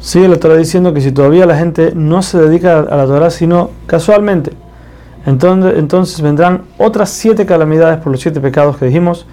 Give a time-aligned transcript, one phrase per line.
[0.00, 3.30] Sigue la Torah diciendo que si todavía la gente no se dedica a la Torah
[3.30, 4.52] sino casualmente,
[5.28, 9.26] entonces, vendrán otras siete calamidades por los siete pecados que dijimos.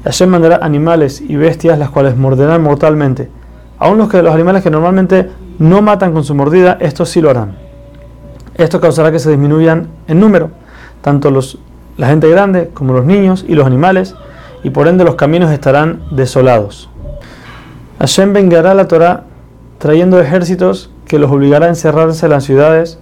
[0.00, 3.30] Y Hashem mandará animales y bestias las cuales morderán mortalmente.
[3.78, 7.30] Aún los, que, los animales que normalmente no matan con su mordida, estos sí lo
[7.30, 7.56] harán.
[8.56, 10.50] Esto causará que se disminuyan en número,
[11.00, 11.58] tanto los,
[11.96, 14.16] la gente grande como los niños y los animales,
[14.64, 16.90] y por ende los caminos estarán desolados.
[18.00, 19.24] Hashem vengará la Torah
[19.78, 22.98] trayendo ejércitos que los obligará a encerrarse en las ciudades,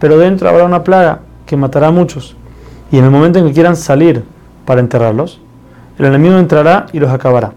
[0.00, 2.36] pero dentro habrá una plaga que matará a muchos,
[2.90, 4.24] y en el momento en que quieran salir
[4.64, 5.40] para enterrarlos,
[5.98, 7.52] el enemigo entrará y los acabará.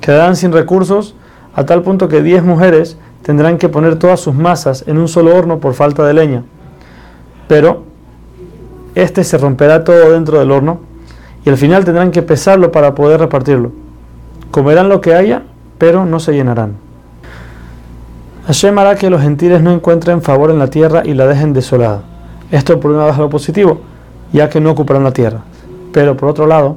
[0.00, 1.14] Quedarán sin recursos
[1.54, 5.34] a tal punto que diez mujeres tendrán que poner todas sus masas en un solo
[5.34, 6.44] horno por falta de leña.
[7.48, 7.84] Pero
[8.94, 10.80] este se romperá todo dentro del horno
[11.44, 13.72] y al final tendrán que pesarlo para poder repartirlo.
[14.50, 15.42] Comerán lo que haya,
[15.78, 16.83] pero no se llenarán.
[18.46, 22.02] Hashem hará que los gentiles no encuentren favor en la tierra y la dejen desolada.
[22.50, 23.80] Esto por una vez lo positivo,
[24.32, 25.40] ya que no ocuparán la tierra.
[25.92, 26.76] Pero por otro lado,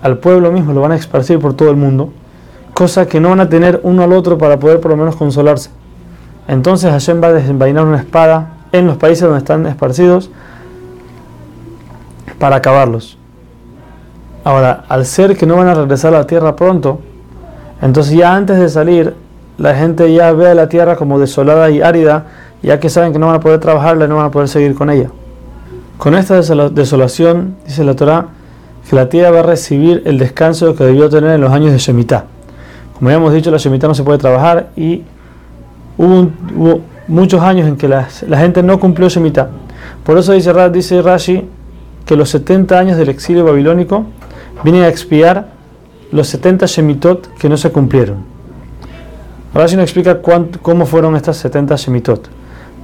[0.00, 2.12] al pueblo mismo lo van a esparcir por todo el mundo,
[2.72, 5.70] cosa que no van a tener uno al otro para poder por lo menos consolarse.
[6.46, 10.30] Entonces Hashem va a desenvainar una espada en los países donde están esparcidos
[12.38, 13.18] para acabarlos.
[14.44, 17.00] Ahora, al ser que no van a regresar a la tierra pronto,
[17.80, 19.14] entonces ya antes de salir,
[19.58, 22.26] la gente ya ve a la tierra como desolada y árida,
[22.62, 24.90] ya que saben que no van a poder trabajarla no van a poder seguir con
[24.90, 25.10] ella.
[25.98, 28.26] Con esta desolación, dice la Torah,
[28.88, 31.78] que la tierra va a recibir el descanso que debió tener en los años de
[31.78, 32.24] Shemitah.
[32.98, 35.02] Como ya hemos dicho, la Shemitah no se puede trabajar y
[35.96, 36.30] hubo,
[37.06, 39.48] muchos años en que la, gente no cumplió Shemitah.
[40.04, 41.48] Por eso dice, dice Rashi
[42.06, 44.04] que los 70 años del exilio babilónico
[44.62, 45.48] vienen a expiar
[46.10, 48.33] los 70 Shemitot que no se cumplieron.
[49.54, 50.20] Rashi nos explica
[50.62, 52.28] cómo fueron estas 70 Shemitot.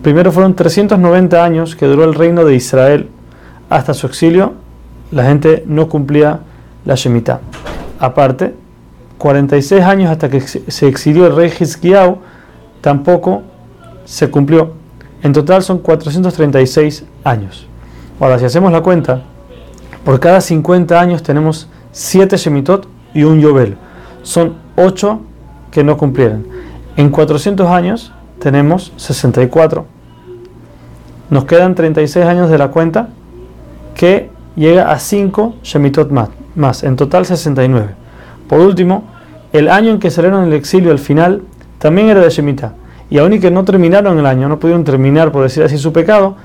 [0.02, 3.08] Primero fueron 390 años que duró el reino de Israel
[3.68, 4.54] hasta su exilio
[5.10, 6.40] la gente no cumplía
[6.84, 7.40] la Shemitah.
[7.98, 8.54] Aparte,
[9.18, 12.18] 46 años hasta que se exilió el rey Hizkiyahu,
[12.80, 13.42] tampoco
[14.04, 14.72] se cumplió.
[15.22, 17.66] En total son 436 años.
[18.18, 19.22] Ahora, si hacemos la cuenta,
[20.04, 23.76] por cada 50 años tenemos 7 Shemitot y un Yobel.
[24.22, 25.20] Son 8
[25.70, 26.46] que no cumplieron.
[27.00, 29.86] En 400 años tenemos 64.
[31.30, 33.08] Nos quedan 36 años de la cuenta
[33.94, 36.10] que llega a 5 Shemitot
[36.54, 37.94] más, en total 69.
[38.46, 39.04] Por último,
[39.54, 41.40] el año en que salieron el exilio al final
[41.78, 42.74] también era de Shemitah.
[43.08, 45.94] Y aún y que no terminaron el año, no pudieron terminar, por decir así, su
[45.94, 46.36] pecado,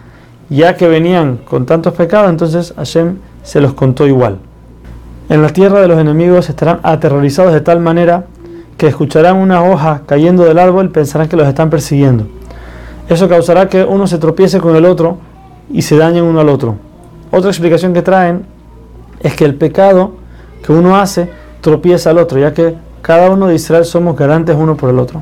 [0.50, 4.38] ya que venían con tantos pecados, entonces Hashem se los contó igual.
[5.28, 8.28] En la tierra de los enemigos estarán aterrorizados de tal manera
[8.78, 12.28] que escucharán una hoja cayendo del árbol pensarán que los están persiguiendo.
[13.08, 15.18] Eso causará que uno se tropiece con el otro
[15.72, 16.76] y se dañen uno al otro.
[17.32, 18.46] Otra explicación que traen
[19.20, 20.12] es que el pecado
[20.64, 21.30] que uno hace
[21.62, 25.22] tropieza al otro, ya que cada uno de Israel somos garantes uno por el otro.